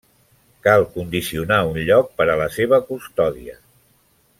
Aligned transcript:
Cal 0.67 0.85
condicionar 0.95 1.59
un 1.75 1.79
lloc 1.91 2.11
per 2.23 2.29
a 2.37 2.41
la 2.43 2.51
seva 2.59 2.83
custòdia. 2.91 3.59